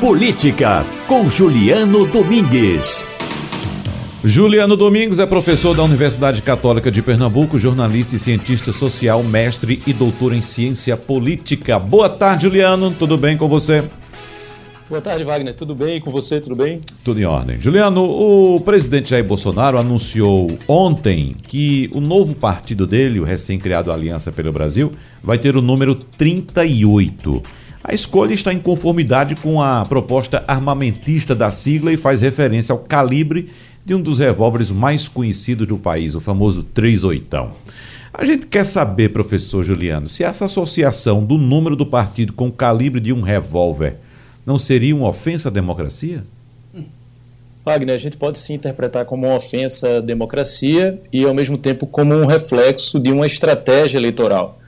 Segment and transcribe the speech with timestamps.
[0.00, 3.02] Política, com Juliano Domingues.
[4.22, 9.94] Juliano Domingues é professor da Universidade Católica de Pernambuco, jornalista e cientista social, mestre e
[9.94, 11.78] doutor em ciência política.
[11.78, 12.90] Boa tarde, Juliano.
[12.90, 13.84] Tudo bem com você?
[14.86, 15.54] Boa tarde, Wagner.
[15.54, 16.42] Tudo bem com você?
[16.42, 16.78] Tudo bem?
[17.02, 17.58] Tudo em ordem.
[17.58, 24.30] Juliano, o presidente Jair Bolsonaro anunciou ontem que o novo partido dele, o recém-criado Aliança
[24.30, 24.90] pelo Brasil,
[25.22, 27.42] vai ter o número 38.
[27.88, 32.80] A escolha está em conformidade com a proposta armamentista da sigla e faz referência ao
[32.80, 33.48] calibre
[33.84, 37.48] de um dos revólveres mais conhecidos do país, o famoso 38.
[38.12, 42.52] A gente quer saber, professor Juliano, se essa associação do número do partido com o
[42.52, 43.98] calibre de um revólver
[44.44, 46.24] não seria uma ofensa à democracia?
[47.64, 51.86] Wagner, a gente pode se interpretar como uma ofensa à democracia e, ao mesmo tempo,
[51.86, 54.58] como um reflexo de uma estratégia eleitoral.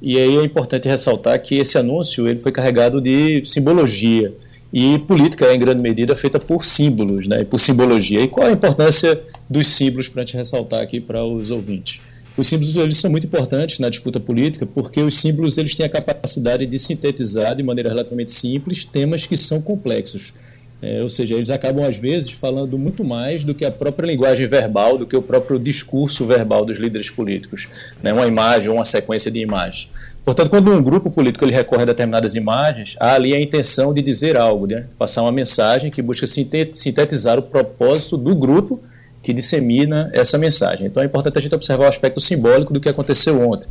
[0.00, 4.32] E aí é importante ressaltar que esse anúncio ele foi carregado de simbologia
[4.72, 8.20] e política é em grande medida feita por símbolos, né, por simbologia.
[8.20, 12.00] E qual a importância dos símbolos para a gente ressaltar aqui para os ouvintes?
[12.36, 15.88] Os símbolos eles são muito importantes na disputa política porque os símbolos eles têm a
[15.88, 20.34] capacidade de sintetizar de maneira relativamente simples temas que são complexos.
[20.80, 24.46] É, ou seja, eles acabam às vezes falando muito mais do que a própria linguagem
[24.46, 27.68] verbal, do que o próprio discurso verbal dos líderes políticos,
[28.00, 28.12] né?
[28.12, 29.90] uma imagem ou uma sequência de imagens.
[30.24, 34.00] Portanto, quando um grupo político ele recorre a determinadas imagens, há ali a intenção de
[34.00, 34.84] dizer algo, né?
[34.96, 38.80] passar uma mensagem que busca sintetizar o propósito do grupo
[39.20, 40.86] que dissemina essa mensagem.
[40.86, 43.68] Então é importante a gente observar o aspecto simbólico do que aconteceu ontem.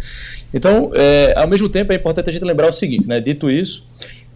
[0.53, 3.21] Então, é, ao mesmo tempo, é importante a gente lembrar o seguinte, né?
[3.21, 3.85] dito isso,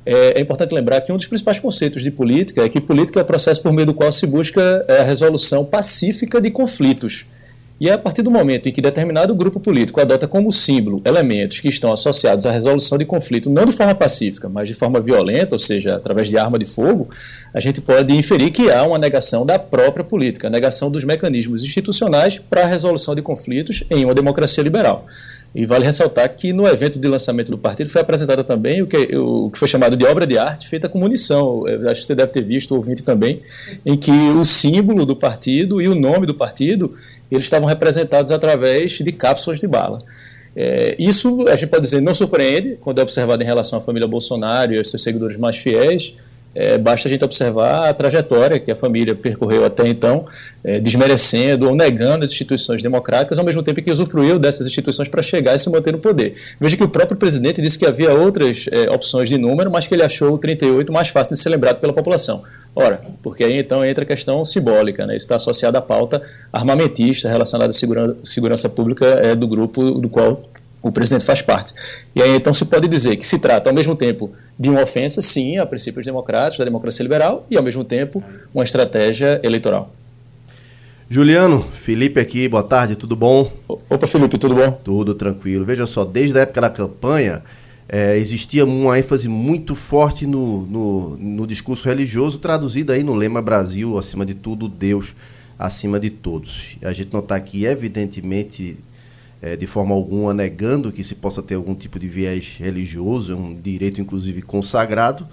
[0.06, 3.24] é, é, importante lembrar que um dos principais conceitos de política é que política é
[3.24, 7.28] o processo por meio do qual se busca é, a resolução pacífica de conflitos.
[7.80, 11.60] E é a partir do momento em que determinado grupo político adota como símbolo elementos
[11.60, 15.56] que estão associados à resolução de conflito, não de forma pacífica, mas de forma violenta,
[15.56, 17.10] ou seja, através de arma de fogo,
[17.52, 21.64] a gente pode inferir que há uma negação da própria política, a negação dos mecanismos
[21.64, 25.08] institucionais para a resolução de conflitos em uma democracia liberal.
[25.54, 29.16] E vale ressaltar que no evento de lançamento do partido foi apresentada também o que,
[29.18, 31.68] o que foi chamado de obra de arte feita com munição.
[31.68, 33.38] Eu acho que você deve ter visto, ouvinte também,
[33.86, 36.94] em que o símbolo do partido e o nome do partido
[37.30, 40.02] eles estavam representados através de cápsulas de bala.
[40.56, 44.08] É, isso, a gente pode dizer, não surpreende quando é observado em relação à família
[44.08, 46.16] Bolsonaro e aos seus seguidores mais fiéis,
[46.54, 50.26] é, basta a gente observar a trajetória que a família percorreu até então,
[50.64, 55.22] é, desmerecendo ou negando as instituições democráticas, ao mesmo tempo que usufruiu dessas instituições para
[55.22, 56.36] chegar e se manter no poder.
[56.60, 59.96] Veja que o próprio presidente disse que havia outras é, opções de número, mas que
[59.96, 62.44] ele achou o 38 mais fácil de ser lembrado pela população.
[62.74, 65.16] Ora, porque aí então entra a questão simbólica, né?
[65.16, 66.22] isso está associado à pauta
[66.54, 67.74] armamentista relacionada à
[68.24, 70.42] segurança, pública é, do grupo do qual
[70.82, 71.74] o presidente faz parte.
[72.16, 75.22] E aí então se pode dizer que se trata ao mesmo tempo de uma ofensa,
[75.22, 79.94] sim, a princípios democráticos, da democracia liberal, e ao mesmo tempo uma estratégia eleitoral.
[81.10, 83.52] Juliano, Felipe aqui, boa tarde, tudo bom?
[83.68, 84.72] Opa, Felipe, tudo bom?
[84.72, 85.66] Tudo tranquilo.
[85.66, 87.44] Veja só, desde a época da campanha,
[87.90, 93.42] é, existia uma ênfase muito forte no, no, no discurso religioso, traduzido aí no lema
[93.42, 95.14] Brasil, acima de tudo, Deus
[95.60, 96.78] acima de todos.
[96.82, 98.78] A gente não está aqui, evidentemente,
[99.42, 103.36] é, de forma alguma negando que se possa ter algum tipo de viés religioso, é
[103.36, 105.28] um direito inclusive consagrado,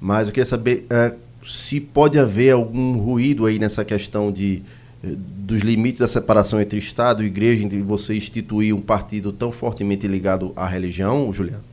[0.00, 1.12] mas eu queria saber é,
[1.46, 4.62] se pode haver algum ruído aí nessa questão de
[5.02, 9.50] é, dos limites da separação entre Estado e Igreja, entre você instituir um partido tão
[9.50, 11.64] fortemente ligado à religião, Juliano?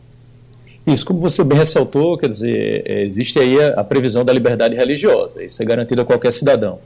[0.85, 4.73] Isso, como você bem ressaltou, quer dizer, é, existe aí a, a previsão da liberdade
[4.73, 6.79] religiosa, isso é garantido a qualquer cidadão.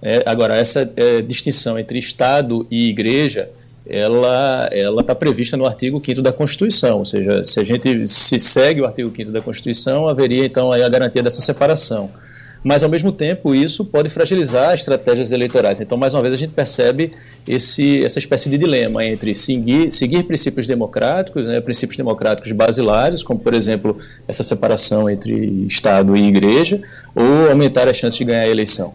[0.00, 3.50] É, agora, essa é, distinção entre Estado e Igreja,
[3.86, 4.68] ela
[5.00, 8.86] está prevista no artigo 5 da Constituição, ou seja, se a gente se segue o
[8.86, 12.10] artigo 5 da Constituição, haveria então a garantia dessa separação.
[12.64, 15.80] Mas, ao mesmo tempo, isso pode fragilizar estratégias eleitorais.
[15.80, 17.10] Então, mais uma vez, a gente percebe
[17.46, 23.40] esse, essa espécie de dilema entre seguir, seguir princípios democráticos, né, princípios democráticos basilares, como,
[23.40, 23.96] por exemplo,
[24.28, 26.80] essa separação entre Estado e Igreja,
[27.16, 28.94] ou aumentar as chances de ganhar a eleição.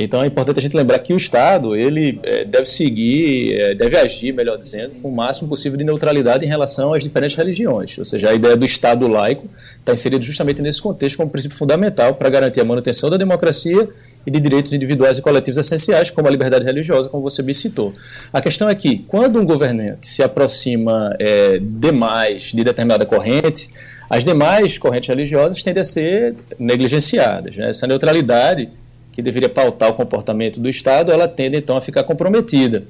[0.00, 3.96] Então é importante a gente lembrar que o Estado ele é, deve seguir, é, deve
[3.96, 7.98] agir, melhor dizendo, com o máximo possível de neutralidade em relação às diferentes religiões.
[7.98, 9.48] Ou seja, a ideia do Estado laico
[9.80, 13.88] está inserida justamente nesse contexto como princípio fundamental para garantir a manutenção da democracia
[14.24, 17.92] e de direitos individuais e coletivos essenciais, como a liberdade religiosa, como você bem citou.
[18.32, 23.70] A questão é que, quando um governante se aproxima é, demais de determinada corrente,
[24.08, 27.56] as demais correntes religiosas tendem a ser negligenciadas.
[27.56, 27.70] Né?
[27.70, 28.68] Essa neutralidade
[29.18, 32.84] que deveria pautar o comportamento do Estado, ela tende então a ficar comprometida.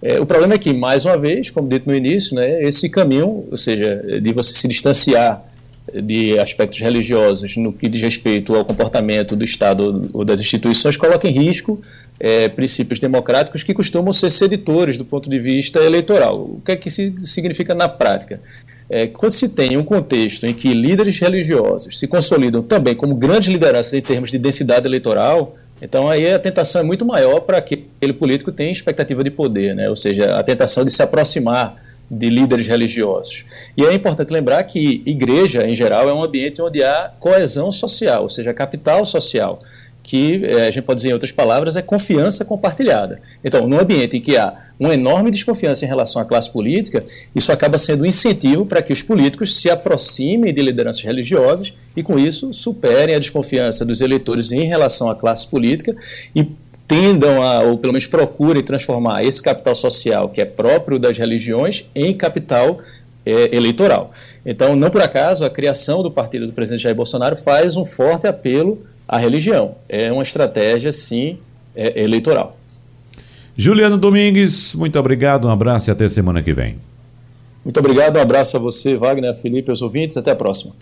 [0.00, 3.48] É, o problema é que, mais uma vez, como dito no início, né, esse caminho,
[3.50, 5.44] ou seja, de você se distanciar
[5.92, 11.26] de aspectos religiosos no que diz respeito ao comportamento do Estado ou das instituições coloca
[11.26, 11.82] em risco
[12.20, 16.42] é, princípios democráticos que costumam ser seditores do ponto de vista eleitoral.
[16.42, 18.40] O que é que isso significa na prática?
[18.88, 23.48] É, quando se tem um contexto em que líderes religiosos se consolidam também como grandes
[23.48, 27.86] lideranças em termos de densidade eleitoral, então aí a tentação é muito maior para que
[27.96, 29.88] aquele político tenha expectativa de poder, né?
[29.88, 33.44] ou seja, a tentação de se aproximar de líderes religiosos.
[33.76, 38.22] E é importante lembrar que igreja, em geral, é um ambiente onde há coesão social,
[38.22, 39.58] ou seja, capital social,
[40.02, 43.20] que é, a gente pode dizer em outras palavras é confiança compartilhada.
[43.42, 47.02] Então, num ambiente em que há uma enorme desconfiança em relação à classe política,
[47.34, 52.02] isso acaba sendo um incentivo para que os políticos se aproximem de lideranças religiosas e,
[52.02, 55.94] com isso, superem a desconfiança dos eleitores em relação à classe política
[56.34, 56.46] e
[56.86, 61.84] tendam a, ou pelo menos procurem transformar esse capital social, que é próprio das religiões,
[61.94, 62.78] em capital
[63.24, 64.12] é, eleitoral.
[64.44, 68.26] Então, não por acaso, a criação do partido do presidente Jair Bolsonaro faz um forte
[68.26, 69.76] apelo à religião.
[69.88, 71.38] É uma estratégia, sim,
[71.74, 72.56] é, eleitoral.
[73.56, 76.78] Juliano Domingues, muito obrigado, um abraço e até semana que vem.
[77.64, 80.74] Muito obrigado, um abraço a você, Wagner, Felipe, aos ouvintes, até a próxima.